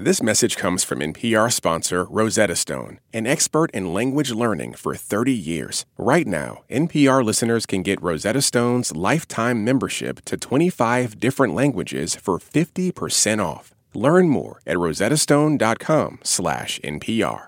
This 0.00 0.22
message 0.22 0.56
comes 0.56 0.84
from 0.84 1.00
NPR 1.00 1.52
sponsor 1.52 2.04
Rosetta 2.04 2.54
Stone, 2.54 3.00
an 3.12 3.26
expert 3.26 3.68
in 3.72 3.92
language 3.92 4.30
learning 4.30 4.74
for 4.74 4.94
30 4.94 5.32
years. 5.32 5.86
Right 5.96 6.24
now, 6.24 6.62
NPR 6.70 7.24
listeners 7.24 7.66
can 7.66 7.82
get 7.82 8.00
Rosetta 8.00 8.40
Stone's 8.42 8.94
lifetime 8.94 9.64
membership 9.64 10.24
to 10.26 10.36
25 10.36 11.18
different 11.18 11.52
languages 11.52 12.14
for 12.14 12.38
50% 12.38 13.44
off. 13.44 13.74
Learn 13.92 14.28
more 14.28 14.60
at 14.64 14.76
rosettastone.com/npr. 14.76 17.40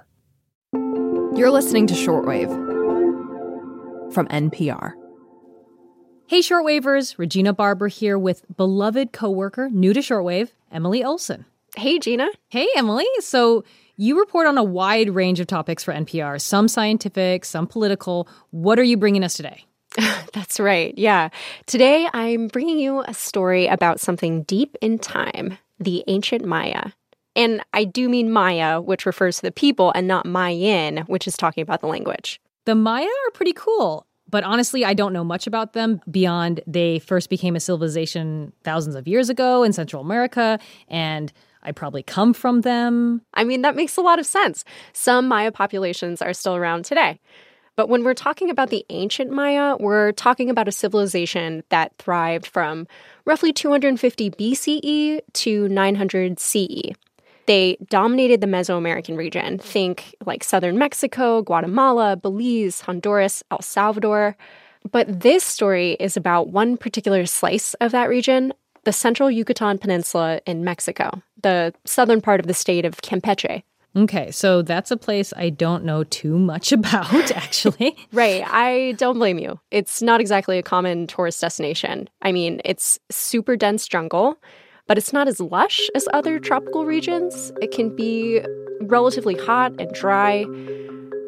You're 1.38 1.52
listening 1.52 1.86
to 1.86 1.94
Shortwave 1.94 2.50
from 4.12 4.26
NPR. 4.26 4.94
Hey, 6.26 6.40
Shortwavers, 6.40 7.16
Regina 7.16 7.52
Barber 7.52 7.86
here 7.86 8.18
with 8.18 8.44
beloved 8.56 9.12
coworker, 9.12 9.70
new 9.70 9.92
to 9.92 10.00
Shortwave, 10.00 10.48
Emily 10.72 11.04
Olson. 11.04 11.44
Hey, 11.76 11.98
Gina. 11.98 12.28
Hey, 12.48 12.68
Emily. 12.76 13.06
So 13.20 13.64
you 13.96 14.18
report 14.18 14.46
on 14.46 14.58
a 14.58 14.64
wide 14.64 15.10
range 15.10 15.40
of 15.40 15.46
topics 15.46 15.84
for 15.84 15.92
NPR, 15.92 16.40
some 16.40 16.68
scientific, 16.68 17.44
some 17.44 17.66
political. 17.66 18.28
What 18.50 18.78
are 18.78 18.84
you 18.84 18.96
bringing 18.96 19.22
us 19.22 19.34
today? 19.34 19.64
That's 20.32 20.58
right. 20.58 20.96
Yeah. 20.96 21.28
Today 21.66 22.08
I'm 22.12 22.48
bringing 22.48 22.78
you 22.78 23.02
a 23.06 23.14
story 23.14 23.66
about 23.66 24.00
something 24.00 24.42
deep 24.44 24.76
in 24.80 24.98
time 24.98 25.58
the 25.78 26.04
ancient 26.08 26.44
Maya. 26.44 26.90
And 27.34 27.62
I 27.72 27.84
do 27.84 28.08
mean 28.08 28.30
Maya, 28.30 28.80
which 28.80 29.06
refers 29.06 29.36
to 29.36 29.42
the 29.42 29.52
people, 29.52 29.92
and 29.94 30.06
not 30.06 30.26
Mayan, 30.26 30.98
which 31.06 31.26
is 31.26 31.36
talking 31.36 31.62
about 31.62 31.80
the 31.80 31.86
language. 31.86 32.40
The 32.66 32.74
Maya 32.74 33.06
are 33.06 33.30
pretty 33.32 33.54
cool. 33.54 34.06
But 34.28 34.44
honestly, 34.44 34.84
I 34.84 34.94
don't 34.94 35.12
know 35.12 35.24
much 35.24 35.46
about 35.46 35.72
them 35.72 36.00
beyond 36.10 36.60
they 36.66 37.00
first 37.00 37.30
became 37.30 37.56
a 37.56 37.60
civilization 37.60 38.52
thousands 38.62 38.94
of 38.94 39.08
years 39.08 39.28
ago 39.28 39.62
in 39.62 39.72
Central 39.72 40.02
America, 40.02 40.58
and 40.88 41.32
I 41.62 41.72
probably 41.72 42.02
come 42.02 42.32
from 42.32 42.62
them. 42.62 43.22
I 43.34 43.44
mean, 43.44 43.62
that 43.62 43.76
makes 43.76 43.96
a 43.96 44.02
lot 44.02 44.18
of 44.18 44.26
sense. 44.26 44.64
Some 44.92 45.28
Maya 45.28 45.52
populations 45.52 46.22
are 46.22 46.32
still 46.32 46.56
around 46.56 46.84
today. 46.84 47.20
But 47.76 47.88
when 47.88 48.04
we're 48.04 48.14
talking 48.14 48.50
about 48.50 48.70
the 48.70 48.84
ancient 48.90 49.30
Maya, 49.30 49.76
we're 49.78 50.12
talking 50.12 50.50
about 50.50 50.68
a 50.68 50.72
civilization 50.72 51.62
that 51.70 51.92
thrived 51.98 52.46
from 52.46 52.86
roughly 53.24 53.52
250 53.52 54.30
BCE 54.32 55.20
to 55.32 55.68
900 55.68 56.38
CE. 56.38 56.92
They 57.46 57.78
dominated 57.88 58.40
the 58.40 58.46
Mesoamerican 58.46 59.16
region. 59.16 59.58
Think 59.58 60.14
like 60.26 60.44
southern 60.44 60.78
Mexico, 60.78 61.42
Guatemala, 61.42 62.16
Belize, 62.16 62.82
Honduras, 62.82 63.42
El 63.50 63.62
Salvador. 63.62 64.36
But 64.90 65.20
this 65.20 65.44
story 65.44 65.92
is 66.00 66.16
about 66.16 66.48
one 66.48 66.76
particular 66.76 67.26
slice 67.26 67.74
of 67.74 67.92
that 67.92 68.08
region, 68.08 68.52
the 68.84 68.92
central 68.92 69.30
Yucatan 69.30 69.78
Peninsula 69.78 70.40
in 70.46 70.64
Mexico, 70.64 71.22
the 71.42 71.74
southern 71.84 72.20
part 72.20 72.40
of 72.40 72.46
the 72.46 72.54
state 72.54 72.84
of 72.84 72.96
Campeche. 72.98 73.62
Okay, 73.96 74.30
so 74.30 74.62
that's 74.62 74.92
a 74.92 74.96
place 74.96 75.32
I 75.36 75.50
don't 75.50 75.84
know 75.84 76.04
too 76.04 76.38
much 76.38 76.70
about, 76.72 77.32
actually. 77.32 77.96
right, 78.12 78.44
I 78.46 78.92
don't 78.98 79.18
blame 79.18 79.38
you. 79.38 79.58
It's 79.70 80.00
not 80.00 80.20
exactly 80.20 80.58
a 80.58 80.62
common 80.62 81.06
tourist 81.06 81.40
destination. 81.40 82.08
I 82.22 82.32
mean, 82.32 82.60
it's 82.64 82.98
super 83.10 83.56
dense 83.56 83.88
jungle 83.88 84.38
but 84.90 84.98
it's 84.98 85.12
not 85.12 85.28
as 85.28 85.38
lush 85.38 85.88
as 85.94 86.08
other 86.12 86.40
tropical 86.40 86.84
regions. 86.84 87.52
It 87.62 87.70
can 87.70 87.94
be 87.94 88.40
relatively 88.80 89.36
hot 89.36 89.72
and 89.78 89.88
dry. 89.92 90.44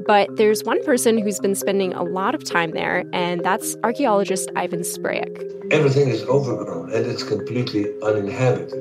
But 0.07 0.37
there's 0.37 0.65
one 0.65 0.83
person 0.85 1.19
who's 1.19 1.39
been 1.39 1.55
spending 1.55 1.93
a 1.93 2.03
lot 2.03 2.35
of 2.35 2.43
time 2.45 2.73
there, 2.73 3.05
and 3.13 3.45
that's 3.45 3.77
archaeologist 3.85 4.51
Ivan 4.57 4.81
Šprajc. 4.81 5.73
Everything 5.73 6.09
is 6.09 6.23
overgrown 6.25 6.93
and 6.93 7.07
it's 7.07 7.23
completely 7.23 7.87
uninhabited. 8.03 8.73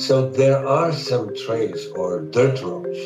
So 0.00 0.28
there 0.30 0.66
are 0.66 0.92
some 0.92 1.34
trails 1.34 1.86
or 1.96 2.22
dirt 2.22 2.60
roads 2.62 2.98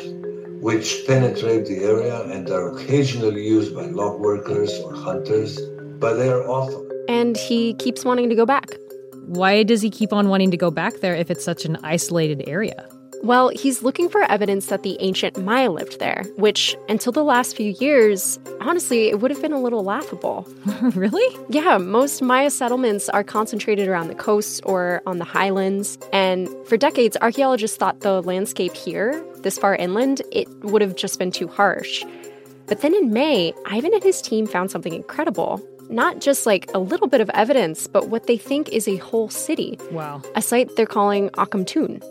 which 0.61 1.03
penetrate 1.05 1.65
the 1.65 1.83
area 1.83 2.21
and 2.23 2.49
are 2.49 2.75
occasionally 2.75 3.45
used 3.45 3.75
by 3.75 3.83
log 3.87 4.19
workers 4.19 4.71
or 4.79 4.93
hunters, 4.93 5.59
but 5.99 6.15
they 6.15 6.29
are 6.29 6.47
awful. 6.47 6.87
And 7.09 7.35
he 7.35 7.73
keeps 7.75 8.05
wanting 8.05 8.29
to 8.29 8.35
go 8.35 8.45
back. 8.45 8.77
Why 9.25 9.63
does 9.63 9.81
he 9.81 9.89
keep 9.89 10.13
on 10.13 10.29
wanting 10.29 10.51
to 10.51 10.57
go 10.57 10.71
back 10.71 11.01
there 11.01 11.15
if 11.15 11.29
it's 11.29 11.43
such 11.43 11.65
an 11.65 11.77
isolated 11.83 12.43
area? 12.47 12.87
Well, 13.23 13.47
he's 13.55 13.81
looking 13.81 14.09
for 14.09 14.21
evidence 14.23 14.65
that 14.65 14.83
the 14.83 14.97
ancient 14.99 15.41
Maya 15.41 15.71
lived 15.71 15.99
there, 15.99 16.25
which, 16.35 16.75
until 16.89 17.13
the 17.13 17.23
last 17.23 17.55
few 17.55 17.73
years, 17.79 18.37
honestly, 18.59 19.07
it 19.07 19.21
would 19.21 19.31
have 19.31 19.41
been 19.41 19.53
a 19.53 19.61
little 19.61 19.81
laughable. 19.81 20.45
really? 20.93 21.37
Yeah, 21.47 21.77
most 21.77 22.21
Maya 22.21 22.49
settlements 22.49 23.07
are 23.07 23.23
concentrated 23.23 23.87
around 23.87 24.09
the 24.09 24.15
coasts 24.15 24.59
or 24.65 25.01
on 25.05 25.19
the 25.19 25.25
highlands. 25.25 25.97
And 26.11 26.49
for 26.67 26.75
decades, 26.75 27.15
archaeologists 27.21 27.77
thought 27.77 28.01
the 28.01 28.21
landscape 28.23 28.73
here, 28.73 29.23
this 29.37 29.57
far 29.57 29.73
inland, 29.73 30.21
it 30.33 30.49
would 30.65 30.81
have 30.81 30.97
just 30.97 31.17
been 31.17 31.31
too 31.31 31.47
harsh. 31.47 32.03
But 32.67 32.81
then 32.81 32.93
in 32.93 33.13
May, 33.13 33.53
Ivan 33.65 33.93
and 33.93 34.03
his 34.03 34.21
team 34.21 34.47
found 34.47 34.69
something 34.69 34.93
incredible 34.93 35.65
not 35.89 36.19
just 36.21 36.45
like 36.45 36.71
a 36.73 36.79
little 36.79 37.07
bit 37.07 37.21
of 37.21 37.29
evidence, 37.31 37.87
but 37.87 38.07
what 38.07 38.25
they 38.25 38.37
think 38.37 38.69
is 38.69 38.87
a 38.87 38.95
whole 38.97 39.29
city. 39.29 39.77
Wow. 39.91 40.21
A 40.33 40.41
site 40.41 40.75
they're 40.75 40.85
calling 40.85 41.29
Ocomtun. 41.31 42.01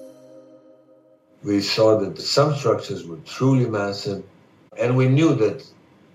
We 1.42 1.60
saw 1.60 1.98
that 1.98 2.20
some 2.20 2.54
structures 2.54 3.06
were 3.06 3.19
truly 3.25 3.69
massive, 3.69 4.25
and 4.78 4.97
we 4.97 5.08
knew 5.08 5.34
that 5.36 5.66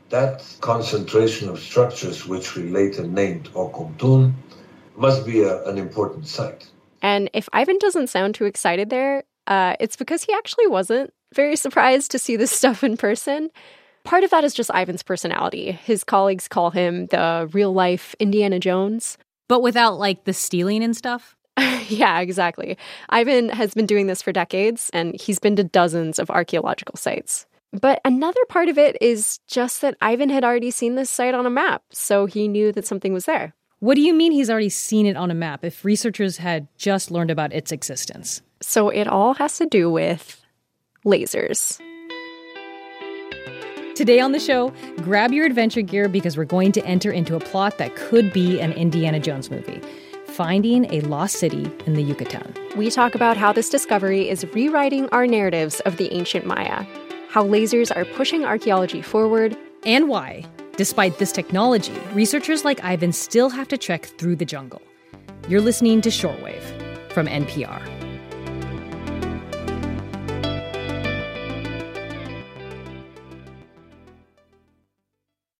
that 0.10 0.44
concentration 0.62 1.50
of 1.50 1.60
structures, 1.60 2.26
which 2.26 2.56
we 2.56 2.64
later 2.70 3.04
named 3.04 3.50
Ocomtun, 3.54 4.34
must 4.96 5.26
be 5.26 5.42
a, 5.42 5.64
an 5.66 5.78
important 5.78 6.28
site. 6.28 6.70
And 7.02 7.30
if 7.34 7.50
Ivan 7.54 7.78
doesn't 7.80 8.08
sound 8.08 8.36
too 8.36 8.46
excited 8.46 8.90
there, 8.90 9.24
uh, 9.48 9.76
it's 9.80 9.96
because 9.96 10.24
he 10.24 10.34
actually 10.34 10.68
wasn't 10.68 11.14
very 11.34 11.56
surprised 11.66 12.12
to 12.12 12.20
see 12.20 12.36
this 12.36 12.52
stuff 12.52 12.84
in 12.84 12.98
person. 12.98 13.50
Part 14.04 14.24
of 14.24 14.30
that 14.30 14.44
is 14.44 14.54
just 14.54 14.72
Ivan's 14.74 15.04
personality. 15.04 15.72
His 15.72 16.04
colleagues 16.04 16.48
call 16.48 16.72
him 16.72 17.08
the 17.08 17.50
real 17.52 17.74
life 17.74 18.16
Indiana 18.20 18.60
Jones. 18.60 19.18
But 19.50 19.62
without 19.62 19.98
like 19.98 20.26
the 20.26 20.34
stealing 20.34 20.84
and 20.84 20.96
stuff? 20.96 21.37
yeah, 21.88 22.20
exactly. 22.20 22.78
Ivan 23.10 23.50
has 23.50 23.74
been 23.74 23.88
doing 23.88 24.08
this 24.08 24.22
for 24.22 24.32
decades 24.32 24.90
and 24.94 25.20
he's 25.20 25.40
been 25.40 25.56
to 25.56 25.64
dozens 25.64 26.20
of 26.20 26.30
archaeological 26.30 26.98
sites. 26.98 27.46
But 27.74 28.00
another 28.06 28.40
part 28.48 28.70
of 28.70 28.78
it 28.78 28.96
is 29.02 29.40
just 29.48 29.82
that 29.82 29.98
Ivan 30.00 30.30
had 30.30 30.44
already 30.44 30.72
seen 30.72 30.96
this 30.96 31.10
site 31.10 31.34
on 31.34 31.46
a 31.46 31.50
map, 31.50 31.84
so 31.92 32.26
he 32.26 32.48
knew 32.48 32.72
that 32.72 32.88
something 32.88 33.12
was 33.12 33.26
there. 33.26 33.54
What 33.80 33.96
do 33.96 34.02
you 34.02 34.14
mean 34.14 34.32
he's 34.32 34.50
already 34.50 34.70
seen 34.70 35.06
it 35.06 35.18
on 35.18 35.30
a 35.30 35.36
map 35.36 35.66
if 35.66 35.84
researchers 35.84 36.38
had 36.38 36.68
just 36.78 37.12
learned 37.12 37.30
about 37.30 37.54
its 37.54 37.72
existence? 37.72 38.42
So 38.62 38.90
it 38.90 39.08
all 39.08 39.34
has 39.36 39.58
to 39.58 39.66
do 39.66 39.92
with 39.92 40.42
lasers. 41.06 41.80
Today 43.96 44.20
on 44.20 44.32
the 44.32 44.40
show, 44.40 44.72
grab 44.98 45.34
your 45.34 45.46
adventure 45.46 45.82
gear 45.82 46.08
because 46.08 46.38
we're 46.38 46.46
going 46.46 46.72
to 46.74 46.86
enter 46.86 47.12
into 47.12 47.36
a 47.36 47.40
plot 47.40 47.80
that 47.80 47.96
could 47.96 48.32
be 48.32 48.60
an 48.60 48.72
Indiana 48.74 49.20
Jones 49.20 49.52
movie 49.52 49.82
finding 50.38 50.86
a 50.94 51.02
lost 51.02 51.38
city 51.38 51.68
in 51.88 51.96
the 51.96 52.04
Yucatan. 52.04 52.54
We 52.78 52.92
talk 52.92 53.16
about 53.16 53.38
how 53.38 53.52
this 53.52 53.70
discovery 53.70 54.30
is 54.30 54.46
rewriting 54.54 55.10
our 55.10 55.26
narratives 55.26 55.80
of 55.80 55.98
the 55.98 56.14
ancient 56.14 56.46
Maya, 56.46 56.86
how 57.32 57.44
lasers 57.44 57.94
are 57.96 58.06
pushing 58.06 58.46
archaeology 58.46 59.02
forward, 59.02 59.58
and 59.84 60.08
why, 60.08 60.46
despite 60.76 61.18
this 61.18 61.32
technology, 61.32 62.00
researchers 62.14 62.64
like 62.64 62.84
Ivan 62.84 63.14
still 63.14 63.50
have 63.50 63.68
to 63.70 63.80
trek 63.80 64.06
through 64.06 64.36
the 64.36 64.46
jungle. 64.46 64.84
You're 65.50 65.60
listening 65.60 66.02
to 66.02 66.10
Shortwave 66.10 66.62
from 67.12 67.26
NPR. 67.26 67.97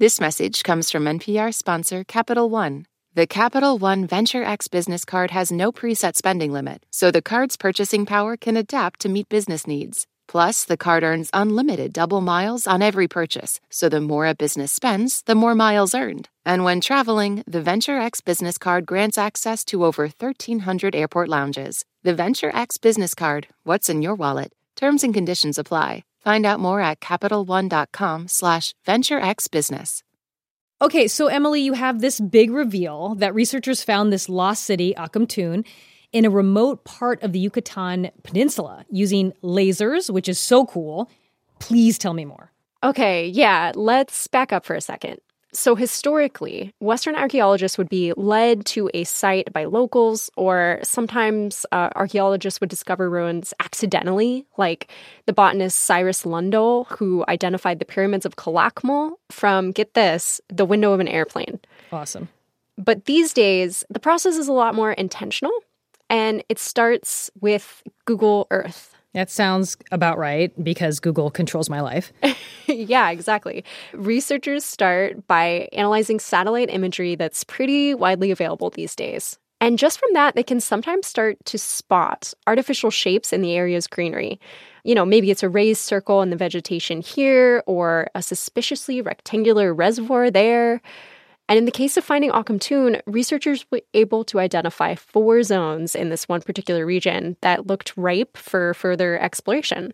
This 0.00 0.18
message 0.18 0.62
comes 0.62 0.90
from 0.90 1.04
NPR 1.04 1.52
sponsor 1.52 2.04
Capital 2.04 2.48
One. 2.48 2.86
The 3.12 3.26
Capital 3.26 3.76
One 3.76 4.06
Venture 4.06 4.42
X 4.42 4.66
business 4.66 5.04
card 5.04 5.30
has 5.30 5.52
no 5.52 5.70
preset 5.72 6.16
spending 6.16 6.54
limit, 6.54 6.86
so 6.90 7.10
the 7.10 7.20
card's 7.20 7.58
purchasing 7.58 8.06
power 8.06 8.38
can 8.38 8.56
adapt 8.56 9.00
to 9.00 9.10
meet 9.10 9.28
business 9.28 9.66
needs. 9.66 10.06
Plus, 10.26 10.64
the 10.64 10.78
card 10.78 11.02
earns 11.02 11.28
unlimited 11.34 11.92
double 11.92 12.22
miles 12.22 12.66
on 12.66 12.80
every 12.80 13.08
purchase, 13.08 13.60
so 13.68 13.90
the 13.90 14.00
more 14.00 14.24
a 14.24 14.34
business 14.34 14.72
spends, 14.72 15.20
the 15.26 15.34
more 15.34 15.54
miles 15.54 15.94
earned. 15.94 16.30
And 16.46 16.64
when 16.64 16.80
traveling, 16.80 17.44
the 17.46 17.60
Venture 17.60 17.98
X 17.98 18.22
business 18.22 18.56
card 18.56 18.86
grants 18.86 19.18
access 19.18 19.66
to 19.66 19.84
over 19.84 20.04
1,300 20.04 20.94
airport 20.94 21.28
lounges. 21.28 21.84
The 22.04 22.14
Venture 22.14 22.50
X 22.54 22.78
business 22.78 23.14
card, 23.14 23.48
what's 23.64 23.90
in 23.90 24.00
your 24.00 24.14
wallet? 24.14 24.54
Terms 24.76 25.04
and 25.04 25.12
conditions 25.12 25.58
apply. 25.58 26.04
Find 26.20 26.44
out 26.44 26.60
more 26.60 26.80
at 26.80 27.00
CapitalOne.com 27.00 28.28
slash 28.28 28.74
VentureXBusiness. 28.86 30.02
Okay, 30.82 31.08
so 31.08 31.26
Emily, 31.26 31.60
you 31.60 31.74
have 31.74 32.00
this 32.00 32.20
big 32.20 32.50
reveal 32.50 33.14
that 33.16 33.34
researchers 33.34 33.82
found 33.82 34.12
this 34.12 34.28
lost 34.28 34.64
city, 34.64 34.94
Ocomtun, 34.96 35.66
in 36.12 36.24
a 36.24 36.30
remote 36.30 36.84
part 36.84 37.22
of 37.22 37.32
the 37.32 37.38
Yucatan 37.38 38.10
Peninsula 38.22 38.84
using 38.90 39.32
lasers, 39.42 40.10
which 40.10 40.28
is 40.28 40.38
so 40.38 40.64
cool. 40.64 41.10
Please 41.58 41.98
tell 41.98 42.14
me 42.14 42.24
more. 42.24 42.52
Okay, 42.82 43.26
yeah, 43.26 43.72
let's 43.74 44.26
back 44.28 44.52
up 44.52 44.64
for 44.64 44.74
a 44.74 44.80
second. 44.80 45.20
So, 45.52 45.74
historically, 45.74 46.72
Western 46.78 47.16
archaeologists 47.16 47.76
would 47.76 47.88
be 47.88 48.12
led 48.16 48.64
to 48.66 48.88
a 48.94 49.02
site 49.02 49.52
by 49.52 49.64
locals, 49.64 50.30
or 50.36 50.78
sometimes 50.84 51.66
uh, 51.72 51.90
archaeologists 51.96 52.60
would 52.60 52.70
discover 52.70 53.10
ruins 53.10 53.52
accidentally, 53.58 54.46
like 54.56 54.92
the 55.26 55.32
botanist 55.32 55.80
Cyrus 55.80 56.24
Lundell, 56.24 56.84
who 56.84 57.24
identified 57.28 57.80
the 57.80 57.84
pyramids 57.84 58.24
of 58.24 58.36
Calakmul 58.36 59.12
from, 59.30 59.72
get 59.72 59.94
this, 59.94 60.40
the 60.48 60.64
window 60.64 60.92
of 60.92 61.00
an 61.00 61.08
airplane. 61.08 61.58
Awesome. 61.90 62.28
But 62.78 63.06
these 63.06 63.32
days, 63.32 63.84
the 63.90 64.00
process 64.00 64.36
is 64.36 64.46
a 64.46 64.52
lot 64.52 64.76
more 64.76 64.92
intentional, 64.92 65.52
and 66.08 66.44
it 66.48 66.60
starts 66.60 67.28
with 67.40 67.82
Google 68.04 68.46
Earth. 68.52 68.94
That 69.12 69.30
sounds 69.30 69.76
about 69.90 70.18
right 70.18 70.52
because 70.62 71.00
Google 71.00 71.30
controls 71.30 71.68
my 71.68 71.80
life. 71.80 72.12
yeah, 72.66 73.10
exactly. 73.10 73.64
Researchers 73.92 74.64
start 74.64 75.26
by 75.26 75.68
analyzing 75.72 76.20
satellite 76.20 76.70
imagery 76.70 77.16
that's 77.16 77.42
pretty 77.42 77.94
widely 77.94 78.30
available 78.30 78.70
these 78.70 78.94
days. 78.94 79.38
And 79.60 79.78
just 79.78 79.98
from 79.98 80.10
that, 80.14 80.36
they 80.36 80.42
can 80.42 80.60
sometimes 80.60 81.06
start 81.06 81.36
to 81.46 81.58
spot 81.58 82.32
artificial 82.46 82.90
shapes 82.90 83.32
in 83.32 83.42
the 83.42 83.52
area's 83.52 83.86
greenery. 83.86 84.40
You 84.84 84.94
know, 84.94 85.04
maybe 85.04 85.30
it's 85.30 85.42
a 85.42 85.50
raised 85.50 85.82
circle 85.82 86.22
in 86.22 86.30
the 86.30 86.36
vegetation 86.36 87.02
here 87.02 87.62
or 87.66 88.08
a 88.14 88.22
suspiciously 88.22 89.02
rectangular 89.02 89.74
reservoir 89.74 90.30
there. 90.30 90.80
And 91.50 91.58
in 91.58 91.64
the 91.64 91.72
case 91.72 91.96
of 91.96 92.04
finding 92.04 92.30
Ocomtun, 92.30 93.00
researchers 93.06 93.66
were 93.72 93.80
able 93.92 94.22
to 94.26 94.38
identify 94.38 94.94
four 94.94 95.42
zones 95.42 95.96
in 95.96 96.08
this 96.08 96.28
one 96.28 96.42
particular 96.42 96.86
region 96.86 97.36
that 97.40 97.66
looked 97.66 97.92
ripe 97.96 98.36
for 98.36 98.72
further 98.72 99.18
exploration. 99.18 99.92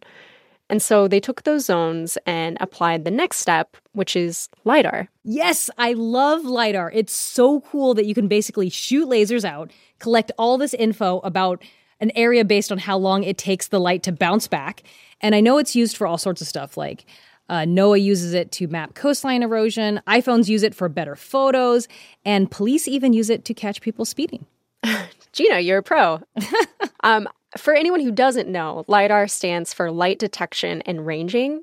And 0.69 0.83
so 0.83 1.09
they 1.09 1.19
took 1.19 1.45
those 1.45 1.65
zones 1.65 2.19
and 2.27 2.59
applied 2.61 3.07
the 3.07 3.11
next 3.11 3.39
step, 3.39 3.79
which 3.93 4.15
is 4.15 4.51
LIDAR. 4.67 5.09
Yes, 5.25 5.71
I 5.79 5.95
love 5.95 6.45
LIDAR. 6.45 6.91
It's 6.93 7.17
so 7.17 7.63
cool 7.63 7.95
that 7.95 8.05
you 8.05 8.15
can 8.15 8.29
basically 8.29 8.69
shoot 8.69 9.09
lasers 9.09 9.45
out, 9.45 9.71
collect 9.99 10.31
all 10.37 10.59
this 10.59 10.75
info 10.75 11.21
about 11.21 11.63
an 12.01 12.13
area 12.15 12.45
based 12.45 12.71
on 12.71 12.77
how 12.77 12.99
long 12.99 13.25
it 13.25 13.39
takes 13.39 13.69
the 13.69 13.81
light 13.81 14.03
to 14.03 14.13
bounce 14.13 14.47
back. 14.47 14.83
And 15.23 15.35
I 15.35 15.41
know 15.41 15.57
it's 15.57 15.75
used 15.75 15.97
for 15.97 16.07
all 16.07 16.19
sorts 16.19 16.43
of 16.43 16.49
stuff 16.49 16.77
like 16.77 17.07
uh, 17.49 17.61
NOAA 17.61 18.03
uses 18.03 18.35
it 18.35 18.51
to 18.53 18.69
map 18.69 18.95
coastline 18.95 19.43
erosion. 19.43 20.01
iPhones 20.07 20.49
use 20.49 20.63
it 20.63 20.75
for 20.75 20.89
better 20.89 21.17
photos, 21.17 21.89
and 22.25 22.51
police 22.51 22.89
even 22.89 23.13
use 23.13 23.31
it 23.31 23.45
to 23.45 23.55
catch 23.55 23.81
people 23.81 24.05
speeding. 24.05 24.47
Gina, 25.33 25.61
you're 25.61 25.79
a 25.79 25.83
pro. 25.83 26.21
um, 27.03 27.29
for 27.57 27.75
anyone 27.75 28.01
who 28.01 28.11
doesn't 28.11 28.49
know, 28.49 28.85
LIDAR 28.89 29.29
stands 29.29 29.73
for 29.73 29.91
light 29.91 30.19
detection 30.19 30.83
and 30.83 31.07
ranging. 31.07 31.63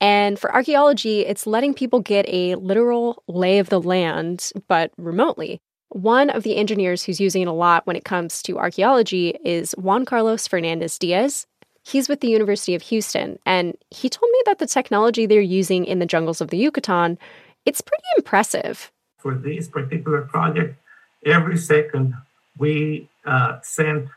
And 0.00 0.38
for 0.38 0.52
archaeology, 0.52 1.20
it's 1.20 1.46
letting 1.46 1.72
people 1.72 2.00
get 2.00 2.26
a 2.28 2.56
literal 2.56 3.22
lay 3.28 3.58
of 3.58 3.68
the 3.68 3.80
land, 3.80 4.50
but 4.68 4.90
remotely. 4.98 5.60
One 5.88 6.28
of 6.28 6.42
the 6.42 6.56
engineers 6.56 7.04
who's 7.04 7.20
using 7.20 7.42
it 7.42 7.48
a 7.48 7.52
lot 7.52 7.86
when 7.86 7.94
it 7.94 8.04
comes 8.04 8.42
to 8.42 8.58
archaeology 8.58 9.36
is 9.44 9.72
Juan 9.78 10.04
Carlos 10.04 10.48
Fernandez 10.48 10.98
Diaz, 10.98 11.46
He's 11.84 12.08
with 12.08 12.20
the 12.20 12.28
University 12.28 12.74
of 12.74 12.82
Houston, 12.82 13.38
and 13.44 13.76
he 13.90 14.08
told 14.08 14.30
me 14.32 14.40
that 14.46 14.58
the 14.58 14.66
technology 14.66 15.26
they're 15.26 15.40
using 15.40 15.84
in 15.84 15.98
the 15.98 16.06
jungles 16.06 16.40
of 16.40 16.48
the 16.48 16.56
Yucatan, 16.56 17.18
it's 17.66 17.82
pretty 17.82 18.04
impressive. 18.16 18.90
For 19.18 19.34
this 19.34 19.68
particular 19.68 20.22
project, 20.22 20.76
every 21.26 21.58
second 21.58 22.14
we 22.58 23.08
uh, 23.26 23.58
sent 23.62 24.08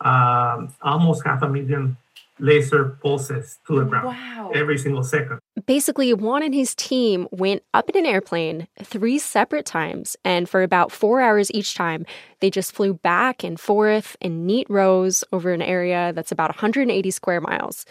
um, 0.00 0.74
almost 0.82 1.24
half 1.24 1.42
a 1.42 1.48
million 1.48 1.96
laser 2.38 2.98
pulses 3.02 3.58
to 3.66 3.78
the 3.78 3.84
ground 3.84 4.08
wow. 4.08 4.50
every 4.54 4.78
single 4.78 5.02
second. 5.02 5.38
Basically, 5.66 6.12
Juan 6.12 6.42
and 6.42 6.54
his 6.54 6.74
team 6.74 7.28
went 7.30 7.62
up 7.74 7.88
in 7.90 7.96
an 7.96 8.06
airplane 8.06 8.68
three 8.82 9.18
separate 9.18 9.66
times, 9.66 10.16
and 10.24 10.48
for 10.48 10.62
about 10.62 10.92
four 10.92 11.20
hours 11.20 11.50
each 11.52 11.74
time, 11.74 12.04
they 12.40 12.50
just 12.50 12.72
flew 12.72 12.94
back 12.94 13.44
and 13.44 13.60
forth 13.60 14.16
in 14.20 14.46
neat 14.46 14.66
rows 14.68 15.24
over 15.32 15.52
an 15.52 15.62
area 15.62 16.12
that's 16.14 16.32
about 16.32 16.50
180 16.50 17.10
square 17.10 17.40
miles. 17.40 17.84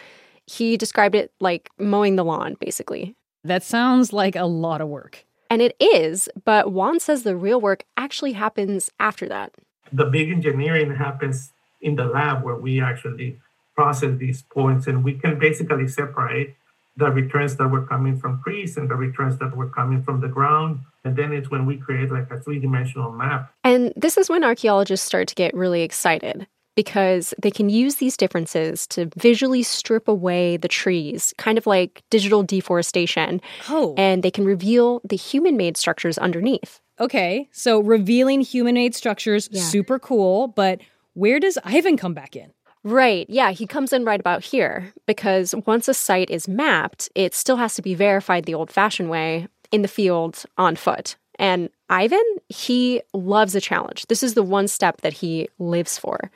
He 0.47 0.75
described 0.75 1.15
it 1.15 1.31
like 1.39 1.69
mowing 1.77 2.15
the 2.15 2.25
lawn, 2.25 2.57
basically. 2.59 3.15
That 3.43 3.63
sounds 3.63 4.11
like 4.11 4.35
a 4.35 4.45
lot 4.45 4.81
of 4.81 4.87
work. 4.87 5.25
And 5.49 5.61
it 5.61 5.75
is, 5.79 6.29
but 6.45 6.71
Juan 6.71 6.99
says 6.99 7.23
the 7.23 7.35
real 7.35 7.59
work 7.59 7.83
actually 7.97 8.33
happens 8.33 8.89
after 8.99 9.27
that. 9.27 9.53
The 9.91 10.05
big 10.05 10.31
engineering 10.31 10.95
happens 10.95 11.51
in 11.81 11.95
the 11.95 12.05
lab 12.05 12.43
where 12.43 12.55
we 12.55 12.81
actually 12.81 13.39
process 13.81 14.13
these 14.19 14.43
points 14.43 14.85
and 14.85 15.03
we 15.03 15.13
can 15.21 15.39
basically 15.39 15.87
separate 15.87 16.55
the 16.97 17.09
returns 17.09 17.55
that 17.55 17.67
were 17.67 17.85
coming 17.87 18.15
from 18.21 18.39
trees 18.43 18.77
and 18.77 18.87
the 18.91 18.95
returns 18.95 19.39
that 19.39 19.55
were 19.57 19.69
coming 19.69 20.03
from 20.03 20.21
the 20.21 20.27
ground. 20.27 20.79
And 21.03 21.15
then 21.15 21.33
it's 21.33 21.49
when 21.49 21.65
we 21.65 21.77
create 21.77 22.11
like 22.11 22.29
a 22.29 22.39
three 22.39 22.59
dimensional 22.59 23.11
map. 23.11 23.51
And 23.63 23.91
this 23.95 24.17
is 24.17 24.29
when 24.29 24.43
archaeologists 24.43 25.05
start 25.05 25.27
to 25.29 25.35
get 25.35 25.55
really 25.55 25.81
excited 25.81 26.45
because 26.75 27.33
they 27.41 27.49
can 27.49 27.69
use 27.69 27.95
these 27.95 28.15
differences 28.15 28.85
to 28.87 29.09
visually 29.17 29.63
strip 29.63 30.07
away 30.07 30.57
the 30.57 30.67
trees, 30.67 31.33
kind 31.39 31.57
of 31.57 31.65
like 31.65 32.03
digital 32.11 32.43
deforestation. 32.43 33.41
Oh. 33.67 33.95
And 33.97 34.21
they 34.21 34.31
can 34.31 34.45
reveal 34.45 35.01
the 35.03 35.17
human 35.17 35.57
made 35.57 35.75
structures 35.75 36.19
underneath. 36.19 36.81
Okay, 36.99 37.49
so 37.51 37.79
revealing 37.79 38.41
human 38.41 38.75
made 38.75 38.93
structures, 38.93 39.49
yeah. 39.51 39.63
super 39.63 39.97
cool, 39.97 40.49
but 40.49 40.81
where 41.13 41.39
does 41.39 41.57
Ivan 41.63 41.97
come 41.97 42.13
back 42.13 42.35
in? 42.35 42.51
Right. 42.83 43.29
Yeah, 43.29 43.51
he 43.51 43.67
comes 43.67 43.93
in 43.93 44.05
right 44.05 44.19
about 44.19 44.43
here 44.43 44.91
because 45.05 45.53
once 45.67 45.87
a 45.87 45.93
site 45.93 46.31
is 46.31 46.47
mapped, 46.47 47.09
it 47.13 47.35
still 47.35 47.57
has 47.57 47.75
to 47.75 47.81
be 47.81 47.93
verified 47.93 48.45
the 48.45 48.55
old 48.55 48.71
fashioned 48.71 49.09
way 49.09 49.47
in 49.71 49.83
the 49.83 49.87
field 49.87 50.43
on 50.57 50.75
foot. 50.75 51.15
And 51.37 51.69
Ivan, 51.89 52.23
he 52.49 53.01
loves 53.13 53.55
a 53.55 53.61
challenge. 53.61 54.07
This 54.07 54.23
is 54.23 54.33
the 54.33 54.43
one 54.43 54.67
step 54.67 55.01
that 55.01 55.13
he 55.13 55.47
lives 55.59 55.97
for. 55.97 56.31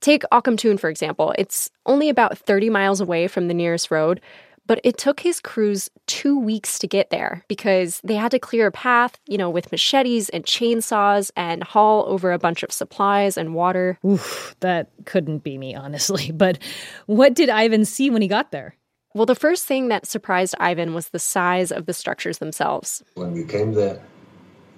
Take 0.00 0.24
Ocomtun, 0.32 0.78
for 0.78 0.90
example. 0.90 1.34
It's 1.38 1.70
only 1.86 2.08
about 2.08 2.36
30 2.36 2.68
miles 2.68 3.00
away 3.00 3.28
from 3.28 3.48
the 3.48 3.54
nearest 3.54 3.90
road, 3.90 4.20
but 4.66 4.80
it 4.84 4.96
took 4.98 5.20
his 5.20 5.40
crews 5.40 5.90
two 6.06 6.38
weeks 6.38 6.78
to 6.78 6.86
get 6.86 7.10
there 7.10 7.44
because 7.48 8.00
they 8.04 8.14
had 8.14 8.30
to 8.30 8.38
clear 8.38 8.68
a 8.68 8.72
path, 8.72 9.18
you 9.26 9.38
know, 9.38 9.50
with 9.50 9.72
machetes 9.72 10.28
and 10.28 10.44
chainsaws 10.44 11.30
and 11.36 11.62
haul 11.62 12.04
over 12.06 12.32
a 12.32 12.38
bunch 12.38 12.62
of 12.62 12.72
supplies 12.72 13.36
and 13.36 13.54
water. 13.54 13.98
Oof, 14.04 14.54
that 14.60 14.90
couldn't 15.04 15.38
be 15.38 15.58
me, 15.58 15.74
honestly. 15.74 16.30
But 16.42 16.58
what 17.06 17.34
did 17.34 17.50
Ivan 17.50 17.84
see 17.84 18.10
when 18.10 18.22
he 18.22 18.26
got 18.26 18.50
there? 18.50 18.74
Well, 19.14 19.26
the 19.26 19.34
first 19.34 19.66
thing 19.66 19.88
that 19.88 20.06
surprised 20.06 20.54
Ivan 20.58 20.94
was 20.94 21.10
the 21.10 21.18
size 21.18 21.70
of 21.70 21.86
the 21.86 21.92
structures 21.92 22.38
themselves. 22.38 23.02
When 23.14 23.32
we 23.32 23.44
came 23.44 23.72
there, 23.72 24.02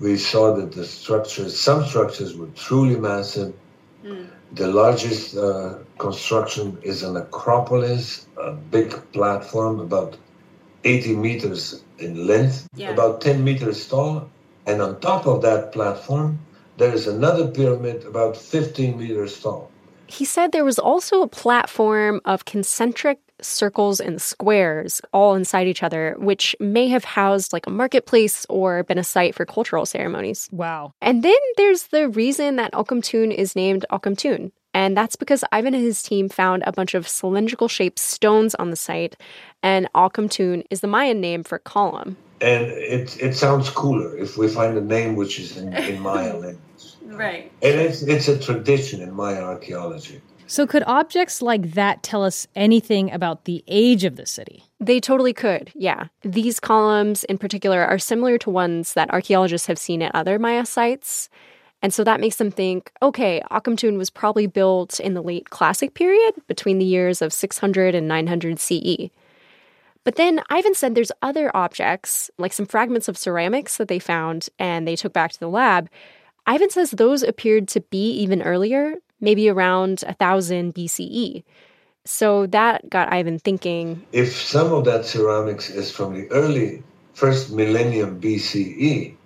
we 0.00 0.16
saw 0.16 0.54
that 0.56 0.72
the 0.72 0.84
structures, 0.84 1.58
some 1.58 1.84
structures 1.84 2.36
were 2.36 2.48
truly 2.48 2.96
massive. 2.96 3.54
Mm. 4.04 4.28
The 4.54 4.68
largest 4.68 5.36
uh, 5.36 5.78
construction 5.98 6.78
is 6.82 7.02
an 7.02 7.16
acropolis, 7.16 8.26
a 8.36 8.52
big 8.52 8.90
platform 9.12 9.80
about 9.80 10.16
80 10.84 11.16
meters 11.16 11.82
in 11.98 12.26
length, 12.26 12.68
yeah. 12.76 12.90
about 12.90 13.20
10 13.20 13.42
meters 13.42 13.88
tall. 13.88 14.30
And 14.66 14.80
on 14.80 15.00
top 15.00 15.26
of 15.26 15.42
that 15.42 15.72
platform, 15.72 16.38
there 16.76 16.92
is 16.92 17.08
another 17.08 17.48
pyramid 17.48 18.04
about 18.04 18.36
15 18.36 18.96
meters 18.96 19.40
tall. 19.42 19.70
He 20.06 20.24
said 20.24 20.52
there 20.52 20.64
was 20.64 20.78
also 20.78 21.22
a 21.22 21.28
platform 21.28 22.20
of 22.24 22.44
concentric 22.44 23.18
circles 23.40 24.00
and 24.00 24.20
squares 24.20 25.00
all 25.12 25.34
inside 25.34 25.66
each 25.66 25.82
other, 25.82 26.14
which 26.18 26.54
may 26.60 26.88
have 26.88 27.04
housed 27.04 27.52
like 27.52 27.66
a 27.66 27.70
marketplace 27.70 28.46
or 28.48 28.82
been 28.84 28.98
a 28.98 29.04
site 29.04 29.34
for 29.34 29.44
cultural 29.44 29.86
ceremonies. 29.86 30.48
Wow. 30.52 30.92
And 31.00 31.22
then 31.22 31.34
there's 31.56 31.88
the 31.88 32.08
reason 32.08 32.56
that 32.56 32.72
Ocomtun 32.72 33.34
is 33.34 33.56
named 33.56 33.84
Ocomtun. 33.90 34.52
And 34.74 34.96
that's 34.96 35.14
because 35.14 35.44
Ivan 35.52 35.74
and 35.74 35.84
his 35.84 36.02
team 36.02 36.28
found 36.28 36.64
a 36.66 36.72
bunch 36.72 36.94
of 36.94 37.06
cylindrical 37.06 37.68
shaped 37.68 38.00
stones 38.00 38.56
on 38.56 38.70
the 38.70 38.76
site, 38.76 39.16
and 39.62 39.88
Ocomtun 39.94 40.64
is 40.68 40.80
the 40.80 40.88
Mayan 40.88 41.20
name 41.20 41.44
for 41.44 41.60
column. 41.60 42.16
And 42.40 42.64
it, 42.66 43.16
it 43.22 43.36
sounds 43.36 43.70
cooler 43.70 44.18
if 44.18 44.36
we 44.36 44.48
find 44.48 44.76
a 44.76 44.80
name 44.80 45.14
which 45.14 45.38
is 45.38 45.56
in, 45.56 45.72
in 45.72 46.00
Maya 46.00 46.36
language. 46.38 46.58
Right. 47.04 47.52
And 47.62 47.80
it's, 47.80 48.02
it's 48.02 48.26
a 48.26 48.36
tradition 48.36 49.00
in 49.00 49.14
Maya 49.14 49.42
archaeology. 49.42 50.20
So, 50.46 50.66
could 50.66 50.82
objects 50.86 51.40
like 51.40 51.72
that 51.72 52.02
tell 52.02 52.22
us 52.22 52.46
anything 52.54 53.10
about 53.10 53.44
the 53.44 53.64
age 53.66 54.04
of 54.04 54.16
the 54.16 54.26
city? 54.26 54.64
They 54.78 55.00
totally 55.00 55.32
could, 55.32 55.72
yeah. 55.74 56.08
These 56.22 56.60
columns 56.60 57.24
in 57.24 57.38
particular 57.38 57.82
are 57.82 57.98
similar 57.98 58.36
to 58.38 58.50
ones 58.50 58.92
that 58.92 59.10
archaeologists 59.10 59.66
have 59.66 59.78
seen 59.78 60.02
at 60.02 60.14
other 60.14 60.38
Maya 60.38 60.66
sites. 60.66 61.30
And 61.80 61.92
so 61.92 62.04
that 62.04 62.20
makes 62.20 62.36
them 62.36 62.50
think 62.50 62.92
okay, 63.02 63.42
Ocomtun 63.50 63.96
was 63.96 64.10
probably 64.10 64.46
built 64.46 65.00
in 65.00 65.14
the 65.14 65.22
late 65.22 65.50
Classic 65.50 65.94
period 65.94 66.34
between 66.46 66.78
the 66.78 66.84
years 66.84 67.22
of 67.22 67.32
600 67.32 67.94
and 67.94 68.08
900 68.08 68.58
CE. 68.58 69.10
But 70.04 70.16
then 70.16 70.42
Ivan 70.50 70.74
said 70.74 70.94
there's 70.94 71.12
other 71.22 71.50
objects, 71.56 72.30
like 72.36 72.52
some 72.52 72.66
fragments 72.66 73.08
of 73.08 73.16
ceramics 73.16 73.78
that 73.78 73.88
they 73.88 73.98
found 73.98 74.48
and 74.58 74.86
they 74.86 74.96
took 74.96 75.14
back 75.14 75.32
to 75.32 75.40
the 75.40 75.48
lab. 75.48 75.88
Ivan 76.46 76.68
says 76.68 76.90
those 76.90 77.22
appeared 77.22 77.68
to 77.68 77.80
be 77.80 78.10
even 78.12 78.42
earlier, 78.42 78.96
maybe 79.24 79.48
around 79.48 80.04
1000 80.06 80.74
BCE. 80.74 81.42
So 82.04 82.46
that 82.48 82.88
got 82.90 83.12
Ivan 83.12 83.38
thinking. 83.38 84.04
If 84.12 84.36
some 84.36 84.72
of 84.72 84.84
that 84.84 85.04
ceramics 85.06 85.70
is 85.70 85.90
from 85.90 86.14
the 86.14 86.30
early 86.30 86.82
first 87.14 87.50
millennium 87.50 88.20
BCE, 88.20 89.16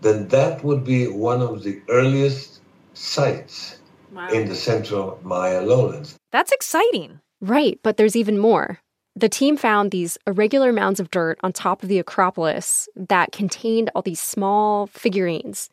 then 0.00 0.28
that 0.28 0.64
would 0.64 0.82
be 0.84 1.06
one 1.06 1.42
of 1.42 1.62
the 1.62 1.80
earliest 1.88 2.60
sites 2.94 3.78
wow. 4.12 4.28
in 4.30 4.48
the 4.48 4.54
central 4.54 5.20
Maya 5.22 5.62
lowlands. 5.62 6.16
That's 6.30 6.52
exciting. 6.52 7.20
Right, 7.40 7.78
but 7.82 7.96
there's 7.96 8.16
even 8.16 8.38
more. 8.38 8.81
The 9.14 9.28
team 9.28 9.56
found 9.56 9.90
these 9.90 10.16
irregular 10.26 10.72
mounds 10.72 10.98
of 10.98 11.10
dirt 11.10 11.38
on 11.42 11.52
top 11.52 11.82
of 11.82 11.88
the 11.88 11.98
Acropolis 11.98 12.88
that 12.96 13.32
contained 13.32 13.90
all 13.94 14.02
these 14.02 14.20
small 14.20 14.86
figurines. 14.86 15.68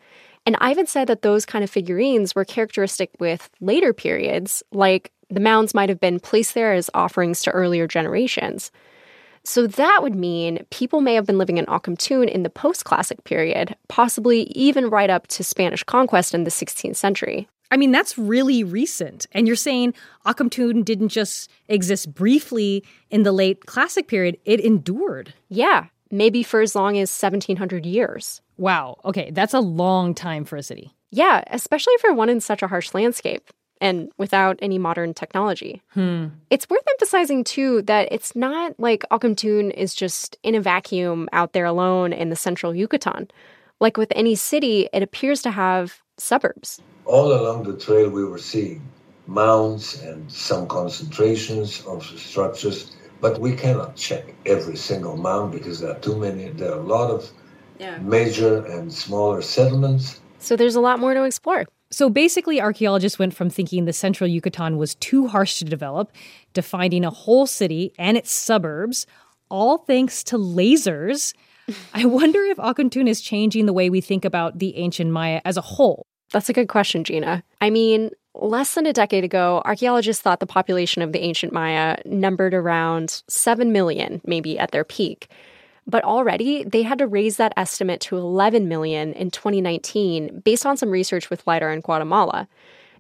And 0.46 0.58
Ivan 0.60 0.88
said 0.88 1.08
that 1.08 1.22
those 1.22 1.46
kind 1.46 1.64
of 1.64 1.70
figurines 1.70 2.36
were 2.36 2.44
characteristic 2.44 3.12
with 3.20 3.50
later 3.62 3.94
periods, 3.94 4.62
like 4.72 5.12
the 5.30 5.40
mounds 5.40 5.74
might 5.74 5.90
have 5.90 6.00
been 6.00 6.20
placed 6.20 6.54
there 6.54 6.74
as 6.74 6.90
offerings 6.94 7.42
to 7.44 7.52
earlier 7.52 7.88
generations. 7.88 8.72
So 9.44 9.68
that 9.68 10.00
would 10.02 10.16
mean 10.16 10.66
people 10.70 11.00
may 11.00 11.16
have 11.16 11.26
been 11.26 11.38
living 11.38 11.58
in 11.58 11.66
Ocomtun 11.68 12.30
in 12.30 12.44
the 12.44 12.50
post 12.50 12.84
classic 12.84 13.24
period, 13.24 13.76
possibly 13.88 14.44
even 14.52 14.90
right 14.90 15.10
up 15.10 15.28
to 15.28 15.44
Spanish 15.44 15.84
conquest 15.84 16.34
in 16.34 16.44
the 16.44 16.52
16th 16.52 16.98
century. 16.98 17.48
I 17.72 17.78
mean, 17.78 17.92
that's 17.92 18.18
really 18.18 18.64
recent. 18.64 19.28
And 19.32 19.46
you're 19.48 19.56
saying 19.56 19.94
Ocomtun 20.26 20.84
didn't 20.84 21.10
just 21.10 21.50
exist 21.68 22.14
briefly 22.14 22.84
in 23.10 23.24
the 23.24 23.32
late 23.32 23.66
classic 23.66 24.08
period, 24.08 24.38
it 24.46 24.60
endured. 24.60 25.34
Yeah, 25.50 25.86
maybe 26.12 26.44
for 26.44 26.62
as 26.62 26.76
long 26.76 26.98
as 26.98 27.12
1700 27.12 27.86
years. 27.86 28.42
Wow. 28.58 28.98
Okay, 29.06 29.32
that's 29.32 29.54
a 29.54 29.60
long 29.60 30.14
time 30.14 30.46
for 30.46 30.58
a 30.58 30.64
city. 30.64 30.96
Yeah, 31.12 31.44
especially 31.48 31.94
for 32.02 32.14
one 32.14 32.30
in 32.30 32.40
such 32.40 32.62
a 32.62 32.68
harsh 32.68 32.94
landscape 32.94 33.50
and 33.82 34.12
without 34.18 34.60
any 34.62 34.78
modern 34.78 35.14
technology. 35.14 35.82
Hmm. 35.94 36.28
It's 36.50 36.70
worth 36.70 36.84
emphasizing, 36.90 37.44
too, 37.44 37.82
that 37.84 38.10
it's 38.12 38.36
not 38.36 38.78
like 38.80 39.06
Ocomtun 39.12 39.72
is 39.72 39.96
just 39.96 40.38
in 40.44 40.56
a 40.56 40.62
vacuum 40.62 41.30
out 41.32 41.54
there 41.54 41.66
alone 41.66 42.14
in 42.14 42.30
the 42.30 42.36
central 42.36 42.76
Yucatan. 42.76 43.30
Like 43.80 43.96
with 43.96 44.12
any 44.16 44.36
city, 44.36 44.90
it 44.92 45.02
appears 45.02 45.42
to 45.44 45.52
have 45.52 46.02
suburbs. 46.18 46.82
All 47.10 47.34
along 47.34 47.64
the 47.64 47.76
trail, 47.76 48.08
we 48.08 48.24
were 48.24 48.38
seeing 48.38 48.88
mounds 49.26 50.00
and 50.00 50.32
some 50.32 50.68
concentrations 50.68 51.84
of 51.88 52.06
structures, 52.06 52.92
but 53.20 53.42
we 53.42 53.56
cannot 53.56 53.96
check 53.96 54.36
every 54.46 54.76
single 54.76 55.18
mound 55.18 55.52
because 55.52 55.80
there 55.80 55.90
are 55.90 56.00
too 56.02 56.16
many. 56.16 56.50
There 56.50 56.72
are 56.72 56.78
a 56.78 56.84
lot 56.84 57.10
of 57.10 57.32
yeah. 57.80 57.98
major 57.98 58.64
and 58.64 58.94
smaller 58.94 59.42
settlements. 59.42 60.22
So 60.38 60.56
there's 60.56 60.76
a 60.76 60.82
lot 60.82 61.00
more 61.00 61.16
to 61.16 61.24
explore. 61.24 61.66
So 61.90 62.12
basically, 62.12 62.62
archaeologists 62.62 63.18
went 63.18 63.34
from 63.34 63.50
thinking 63.50 63.86
the 63.86 63.94
central 63.94 64.30
Yucatan 64.30 64.78
was 64.78 64.94
too 64.94 65.26
harsh 65.26 65.58
to 65.58 65.66
develop 65.66 66.12
to 66.54 66.62
finding 66.62 67.04
a 67.04 67.10
whole 67.10 67.48
city 67.48 67.92
and 67.98 68.18
its 68.18 68.32
suburbs, 68.32 69.08
all 69.50 69.80
thanks 69.80 70.24
to 70.26 70.38
lasers. 70.38 71.34
I 71.96 72.06
wonder 72.06 72.44
if 72.44 72.58
Ocomtun 72.60 73.10
is 73.10 73.20
changing 73.20 73.66
the 73.66 73.74
way 73.74 73.90
we 73.90 74.00
think 74.00 74.26
about 74.26 74.60
the 74.60 74.78
ancient 74.78 75.10
Maya 75.10 75.42
as 75.44 75.58
a 75.58 75.62
whole. 75.62 76.06
That's 76.32 76.50
a 76.50 76.54
good 76.54 76.68
question, 76.68 77.04
Gina. 77.04 77.44
I 77.60 77.70
mean, 77.70 78.12
less 78.36 78.76
than 78.76 78.86
a 78.86 78.94
decade 78.94 79.24
ago, 79.24 79.62
archaeologists 79.66 80.22
thought 80.22 80.40
the 80.40 80.46
population 80.46 81.02
of 81.02 81.12
the 81.12 81.20
ancient 81.20 81.54
Maya 81.54 81.98
numbered 82.06 82.54
around 82.54 83.24
7 83.28 83.72
million, 83.72 84.22
maybe 84.26 84.60
at 84.60 84.72
their 84.72 84.84
peak. 84.84 85.30
But 85.88 86.04
already 86.04 86.64
they 86.64 86.84
had 86.84 87.00
to 87.00 87.08
raise 87.08 87.38
that 87.38 87.54
estimate 87.58 88.00
to 88.02 88.18
11 88.18 88.68
million 88.68 89.14
in 89.14 89.32
2019 89.32 90.42
based 90.46 90.66
on 90.66 90.78
some 90.78 90.92
research 90.92 91.32
with 91.32 91.46
LIDAR 91.48 91.72
in 91.72 91.82
Guatemala. 91.82 92.48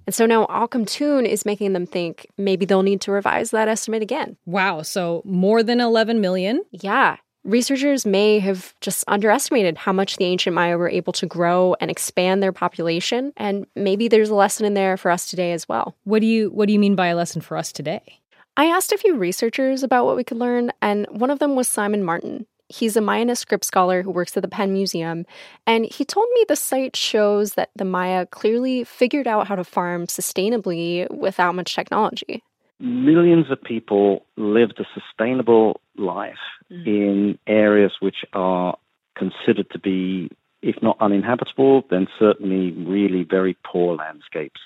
And 0.08 0.16
so 0.16 0.26
now 0.26 0.48
Ocomtun 0.48 1.28
is 1.28 1.46
making 1.46 1.74
them 1.74 1.86
think 1.86 2.26
maybe 2.36 2.66
they'll 2.66 2.82
need 2.82 3.02
to 3.02 3.12
revise 3.12 3.52
that 3.52 3.68
estimate 3.68 4.02
again. 4.02 4.38
Wow, 4.48 4.82
so 4.82 5.22
more 5.24 5.62
than 5.62 5.80
11 5.80 6.20
million? 6.20 6.64
Yeah. 6.72 7.18
Researchers 7.46 8.06
may 8.06 8.40
have 8.40 8.74
just 8.82 9.04
underestimated 9.08 9.78
how 9.78 9.94
much 9.94 10.18
the 10.18 10.26
ancient 10.26 10.54
Maya 10.54 10.78
were 10.78 10.90
able 10.90 11.14
to 11.14 11.26
grow 11.26 11.76
and 11.80 11.90
expand 11.90 12.44
their 12.44 12.52
population, 12.52 13.32
and 13.38 13.66
maybe 13.76 14.08
there's 14.08 14.30
a 14.30 14.36
lesson 14.36 14.66
in 14.66 14.74
there 14.74 14.98
for 14.98 15.10
us 15.10 15.30
today 15.30 15.54
as 15.54 15.68
well. 15.68 15.96
What 16.04 16.20
do 16.20 16.28
you 16.28 16.50
what 16.50 16.68
do 16.68 16.74
you 16.74 16.80
mean 16.80 16.96
by 16.96 17.08
a 17.08 17.16
lesson 17.16 17.42
for 17.42 17.56
us 17.56 17.72
today? 17.72 18.20
I 18.58 18.66
asked 18.66 18.92
a 18.92 18.98
few 18.98 19.16
researchers 19.16 19.84
about 19.84 20.06
what 20.06 20.18
we 20.18 20.24
could 20.26 20.38
learn, 20.38 20.72
and 20.82 21.08
one 21.12 21.30
of 21.30 21.40
them 21.40 21.56
was 21.56 21.70
Simon 21.70 22.04
Martin. 22.04 22.46
He's 22.68 22.98
a 22.98 23.02
Mayan 23.02 23.34
script 23.36 23.66
scholar 23.66 24.04
who 24.04 24.12
works 24.12 24.36
at 24.38 24.44
the 24.44 24.50
Penn 24.50 24.74
Museum, 24.74 25.26
and 25.66 25.86
he 25.86 26.06
told 26.06 26.28
me 26.36 26.46
the 26.48 26.58
site 26.58 26.96
shows 26.96 27.54
that 27.54 27.70
the 27.76 27.86
Maya 27.86 28.26
clearly 28.28 28.84
figured 28.84 29.28
out 29.28 29.48
how 29.48 29.56
to 29.56 29.64
farm 29.64 30.08
sustainably 30.08 31.10
without 31.10 31.56
much 31.56 31.74
technology. 31.74 32.44
Millions 32.80 33.52
of 33.52 33.62
people 33.62 34.26
lived 34.38 34.80
a 34.80 34.86
sustainable 34.94 35.82
life 35.98 36.36
mm. 36.72 36.86
in 36.88 37.40
areas 37.46 37.92
which 38.00 38.24
are 38.34 38.78
considered 39.16 39.70
to 39.72 39.80
be, 39.80 40.30
if 40.62 40.82
not 40.82 40.98
uninhabitable, 41.02 41.84
then 41.90 42.08
certainly 42.18 42.72
really 42.72 43.24
very 43.24 43.58
poor 43.66 43.96
landscapes. 43.96 44.62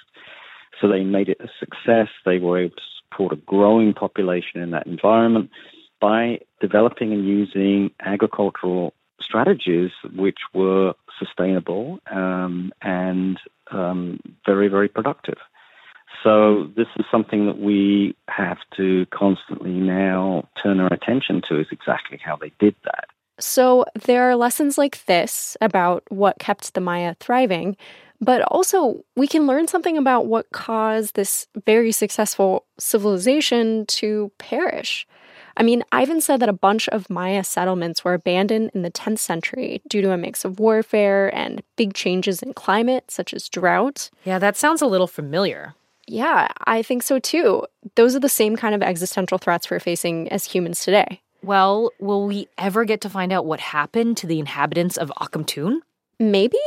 So 0.80 0.88
they 0.88 1.04
made 1.04 1.30
it 1.30 1.40
a 1.40 1.50
success. 1.60 2.10
They 2.26 2.38
were 2.38 2.60
able 2.60 2.76
to 2.76 2.82
support 3.02 3.34
a 3.34 3.38
growing 3.38 3.94
population 3.94 4.62
in 4.62 4.72
that 4.72 4.86
environment 4.86 5.50
by 6.00 6.40
developing 6.60 7.14
and 7.14 7.26
using 7.26 7.92
agricultural 8.02 8.94
strategies 9.22 9.92
which 10.16 10.40
were 10.54 10.94
sustainable 11.18 12.00
um, 12.12 12.74
and 12.82 13.40
um, 13.72 14.20
very, 14.46 14.68
very 14.68 14.90
productive. 14.90 15.38
So 16.24 16.72
this 16.76 16.88
is 16.98 17.06
something 17.12 17.46
that 17.48 17.60
we 17.60 18.16
have 18.30 18.58
to 18.78 19.06
constantly 19.08 19.72
now 19.72 20.48
turn 20.62 20.80
our 20.80 20.92
attention 20.92 21.42
to 21.50 21.60
is 21.60 21.68
exactly 21.72 22.20
how 22.24 22.38
they 22.38 22.52
did 22.60 22.76
that. 22.86 23.06
So 23.40 23.86
there 24.06 24.30
are 24.30 24.36
lessons 24.36 24.78
like 24.78 25.04
this 25.06 25.58
about 25.60 26.04
what 26.10 26.40
kept 26.40 26.74
the 26.74 26.82
Maya 26.82 27.16
thriving, 27.20 27.76
but 28.22 28.42
also 28.44 29.04
we 29.18 29.28
can 29.28 29.48
learn 29.48 29.68
something 29.68 29.98
about 29.98 30.28
what 30.28 30.52
caused 30.52 31.16
this 31.16 31.48
very 31.66 31.92
successful 31.92 32.66
civilization 32.80 33.86
to 33.88 34.32
perish. 34.38 35.06
I 35.58 35.64
mean, 35.64 35.84
Ivan 35.92 36.22
said 36.22 36.40
that 36.40 36.50
a 36.50 36.54
bunch 36.54 36.88
of 36.90 37.10
Maya 37.10 37.44
settlements 37.44 38.04
were 38.04 38.14
abandoned 38.14 38.72
in 38.74 38.82
the 38.82 38.90
10th 38.90 39.20
century 39.20 39.82
due 39.88 40.02
to 40.02 40.12
a 40.12 40.18
mix 40.18 40.46
of 40.46 40.60
warfare 40.60 41.36
and 41.36 41.62
big 41.76 41.94
changes 41.94 42.42
in 42.42 42.54
climate, 42.54 43.12
such 43.12 43.34
as 43.34 43.50
drought. 43.50 44.10
Yeah, 44.24 44.40
that 44.40 44.56
sounds 44.56 44.82
a 44.82 44.88
little 44.88 45.08
familiar. 45.08 45.76
Yeah, 46.08 46.50
I 46.66 46.82
think 46.82 47.04
so 47.04 47.20
too. 47.20 47.66
Those 47.96 48.16
are 48.16 48.20
the 48.20 48.30
same 48.30 48.56
kind 48.56 48.76
of 48.76 48.82
existential 48.82 49.38
threats 49.38 49.70
we're 49.70 49.80
facing 49.80 50.30
as 50.30 50.46
humans 50.46 50.84
today. 50.84 51.22
Well, 51.44 51.92
will 52.00 52.26
we 52.26 52.48
ever 52.58 52.86
get 52.86 53.02
to 53.02 53.10
find 53.10 53.32
out 53.34 53.46
what 53.46 53.60
happened 53.60 54.18
to 54.18 54.28
the 54.28 54.40
inhabitants 54.40 54.98
of 54.98 55.12
Ocomtun? 55.20 55.80
Maybe. 56.20 56.58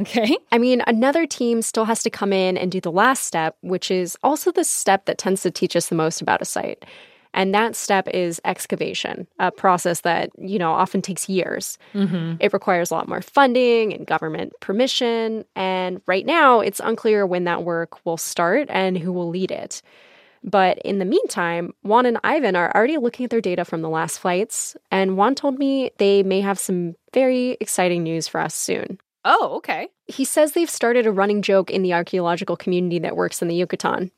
Okay. 0.00 0.36
I 0.52 0.58
mean, 0.58 0.82
another 0.86 1.26
team 1.26 1.62
still 1.62 1.84
has 1.84 2.02
to 2.02 2.10
come 2.10 2.32
in 2.32 2.56
and 2.56 2.70
do 2.70 2.80
the 2.80 2.92
last 2.92 3.24
step, 3.24 3.56
which 3.60 3.90
is 3.90 4.16
also 4.22 4.52
the 4.52 4.64
step 4.64 5.06
that 5.06 5.18
tends 5.18 5.42
to 5.42 5.50
teach 5.50 5.74
us 5.76 5.88
the 5.88 5.94
most 5.94 6.20
about 6.20 6.42
a 6.42 6.44
site. 6.44 6.84
And 7.34 7.52
that 7.52 7.74
step 7.74 8.08
is 8.08 8.40
excavation, 8.44 9.26
a 9.40 9.50
process 9.50 10.02
that, 10.02 10.30
you 10.38 10.58
know, 10.58 10.72
often 10.72 11.02
takes 11.02 11.28
years. 11.28 11.76
Mm-hmm. 11.92 12.36
It 12.38 12.52
requires 12.52 12.90
a 12.90 12.94
lot 12.94 13.08
more 13.08 13.20
funding 13.20 13.92
and 13.92 14.06
government 14.06 14.52
permission. 14.60 15.44
And 15.56 16.00
right 16.06 16.24
now, 16.24 16.60
it's 16.60 16.80
unclear 16.80 17.26
when 17.26 17.44
that 17.44 17.64
work 17.64 18.04
will 18.06 18.16
start 18.16 18.68
and 18.70 18.96
who 18.96 19.12
will 19.12 19.28
lead 19.28 19.50
it. 19.50 19.82
But 20.44 20.78
in 20.78 20.98
the 21.00 21.04
meantime, 21.04 21.72
Juan 21.82 22.06
and 22.06 22.18
Ivan 22.22 22.54
are 22.54 22.74
already 22.74 22.98
looking 22.98 23.24
at 23.24 23.30
their 23.30 23.40
data 23.40 23.64
from 23.64 23.82
the 23.82 23.88
last 23.88 24.18
flights. 24.18 24.76
And 24.90 25.16
Juan 25.16 25.34
told 25.34 25.58
me 25.58 25.90
they 25.98 26.22
may 26.22 26.40
have 26.40 26.58
some 26.58 26.94
very 27.12 27.56
exciting 27.60 28.04
news 28.04 28.28
for 28.28 28.40
us 28.40 28.54
soon. 28.54 28.98
Oh, 29.24 29.56
okay. 29.56 29.88
He 30.06 30.24
says 30.24 30.52
they've 30.52 30.68
started 30.68 31.06
a 31.06 31.12
running 31.12 31.40
joke 31.40 31.70
in 31.70 31.82
the 31.82 31.94
archaeological 31.94 32.56
community 32.56 32.98
that 33.00 33.16
works 33.16 33.40
in 33.40 33.48
the 33.48 33.54
Yucatan 33.54 34.10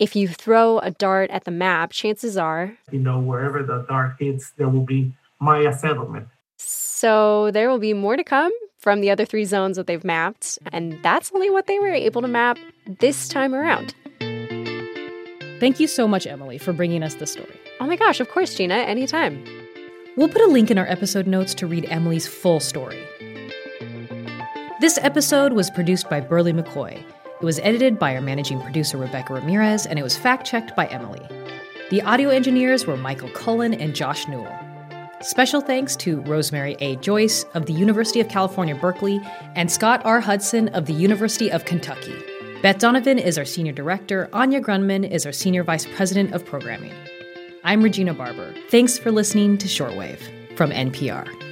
if 0.00 0.16
you 0.16 0.26
throw 0.26 0.78
a 0.78 0.90
dart 0.90 1.30
at 1.30 1.44
the 1.44 1.50
map, 1.50 1.92
chances 1.92 2.36
are. 2.36 2.74
You 2.90 2.98
know, 2.98 3.20
wherever 3.20 3.62
the 3.62 3.84
dart 3.86 4.16
hits, 4.18 4.52
there 4.56 4.68
will 4.68 4.84
be 4.84 5.12
Maya 5.40 5.72
settlement. 5.72 6.26
So 6.56 7.50
there 7.52 7.68
will 7.68 7.78
be 7.78 7.92
more 7.92 8.16
to 8.16 8.24
come 8.24 8.50
from 8.78 9.02
the 9.02 9.10
other 9.10 9.26
three 9.26 9.44
zones 9.44 9.76
that 9.76 9.86
they've 9.86 10.02
mapped, 10.02 10.58
and 10.72 10.98
that's 11.02 11.30
only 11.34 11.50
what 11.50 11.66
they 11.66 11.78
were 11.78 11.88
able 11.88 12.22
to 12.22 12.28
map 12.28 12.58
this 12.98 13.28
time 13.28 13.54
around. 13.54 13.94
Thank 15.60 15.78
you 15.78 15.86
so 15.86 16.08
much, 16.08 16.26
Emily, 16.26 16.56
for 16.56 16.72
bringing 16.72 17.02
us 17.02 17.16
this 17.16 17.32
story. 17.32 17.60
Oh 17.78 17.86
my 17.86 17.96
gosh, 17.96 18.20
of 18.20 18.30
course, 18.30 18.54
Gina, 18.54 18.74
anytime. 18.74 19.44
We'll 20.16 20.28
put 20.28 20.40
a 20.40 20.46
link 20.46 20.70
in 20.70 20.78
our 20.78 20.86
episode 20.86 21.26
notes 21.26 21.52
to 21.54 21.66
read 21.66 21.84
Emily's 21.90 22.26
full 22.26 22.60
story. 22.60 23.02
This 24.80 24.98
episode 25.02 25.52
was 25.52 25.70
produced 25.70 26.08
by 26.08 26.22
Berly 26.22 26.58
McCoy. 26.58 27.04
It 27.40 27.46
was 27.46 27.58
edited 27.60 27.98
by 27.98 28.14
our 28.14 28.20
managing 28.20 28.60
producer, 28.60 28.98
Rebecca 28.98 29.32
Ramirez, 29.32 29.86
and 29.86 29.98
it 29.98 30.02
was 30.02 30.14
fact 30.14 30.46
checked 30.46 30.76
by 30.76 30.84
Emily. 30.88 31.26
The 31.88 32.02
audio 32.02 32.28
engineers 32.28 32.86
were 32.86 32.98
Michael 32.98 33.30
Cullen 33.30 33.72
and 33.72 33.94
Josh 33.94 34.28
Newell. 34.28 34.54
Special 35.22 35.62
thanks 35.62 35.96
to 35.96 36.20
Rosemary 36.22 36.76
A. 36.80 36.96
Joyce 36.96 37.44
of 37.54 37.64
the 37.64 37.72
University 37.72 38.20
of 38.20 38.28
California, 38.28 38.74
Berkeley, 38.74 39.22
and 39.54 39.72
Scott 39.72 40.02
R. 40.04 40.20
Hutson 40.20 40.70
of 40.74 40.84
the 40.84 40.92
University 40.92 41.50
of 41.50 41.64
Kentucky. 41.64 42.14
Beth 42.60 42.78
Donovan 42.78 43.18
is 43.18 43.38
our 43.38 43.46
senior 43.46 43.72
director, 43.72 44.28
Anya 44.34 44.60
Grundmann 44.60 45.10
is 45.10 45.24
our 45.24 45.32
senior 45.32 45.64
vice 45.64 45.86
president 45.86 46.34
of 46.34 46.44
programming. 46.44 46.92
I'm 47.64 47.82
Regina 47.82 48.12
Barber. 48.12 48.54
Thanks 48.70 48.98
for 48.98 49.10
listening 49.10 49.56
to 49.58 49.66
Shortwave 49.66 50.56
from 50.58 50.72
NPR. 50.72 51.49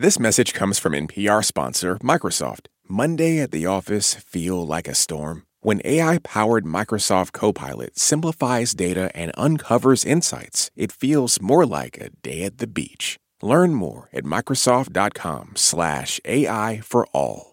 This 0.00 0.18
message 0.18 0.54
comes 0.54 0.78
from 0.78 0.94
NPR 0.94 1.44
sponsor 1.44 1.98
Microsoft. 1.98 2.68
Monday 2.88 3.38
at 3.38 3.50
the 3.50 3.66
office 3.66 4.14
feel 4.14 4.66
like 4.66 4.88
a 4.88 4.94
storm? 4.94 5.42
When 5.60 5.82
AI 5.84 6.16
powered 6.24 6.64
Microsoft 6.64 7.32
Copilot 7.32 7.98
simplifies 7.98 8.72
data 8.72 9.10
and 9.14 9.30
uncovers 9.36 10.06
insights, 10.06 10.70
it 10.74 10.90
feels 10.90 11.42
more 11.42 11.66
like 11.66 11.98
a 11.98 12.08
day 12.22 12.44
at 12.44 12.56
the 12.56 12.66
beach. 12.66 13.18
Learn 13.42 13.74
more 13.74 14.08
at 14.14 14.24
Microsoft.com/slash 14.24 16.20
AI 16.24 16.80
for 16.82 17.06
all. 17.12 17.49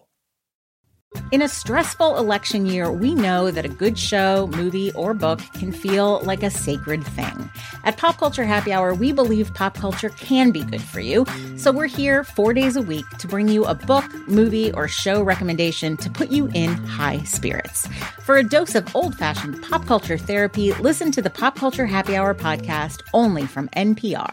In 1.30 1.42
a 1.42 1.48
stressful 1.48 2.16
election 2.16 2.64
year, 2.64 2.90
we 2.90 3.14
know 3.14 3.50
that 3.50 3.66
a 3.66 3.68
good 3.68 3.98
show, 3.98 4.46
movie, 4.56 4.92
or 4.92 5.12
book 5.12 5.40
can 5.52 5.72
feel 5.72 6.20
like 6.20 6.42
a 6.42 6.50
sacred 6.50 7.04
thing. 7.04 7.50
At 7.84 7.98
Pop 7.98 8.16
Culture 8.16 8.44
Happy 8.44 8.72
Hour, 8.72 8.94
we 8.94 9.12
believe 9.12 9.52
pop 9.52 9.74
culture 9.74 10.08
can 10.08 10.52
be 10.52 10.64
good 10.64 10.80
for 10.80 11.00
you. 11.00 11.26
So 11.56 11.70
we're 11.70 11.86
here 11.86 12.24
four 12.24 12.54
days 12.54 12.76
a 12.76 12.82
week 12.82 13.04
to 13.18 13.28
bring 13.28 13.48
you 13.48 13.66
a 13.66 13.74
book, 13.74 14.06
movie, 14.26 14.72
or 14.72 14.88
show 14.88 15.22
recommendation 15.22 15.98
to 15.98 16.10
put 16.10 16.30
you 16.30 16.48
in 16.54 16.72
high 16.72 17.22
spirits. 17.24 17.86
For 18.24 18.38
a 18.38 18.42
dose 18.42 18.74
of 18.74 18.94
old 18.96 19.14
fashioned 19.14 19.62
pop 19.62 19.86
culture 19.86 20.18
therapy, 20.18 20.72
listen 20.74 21.12
to 21.12 21.20
the 21.20 21.30
Pop 21.30 21.56
Culture 21.56 21.86
Happy 21.86 22.16
Hour 22.16 22.34
podcast 22.34 23.02
only 23.12 23.44
from 23.44 23.68
NPR. 23.70 24.32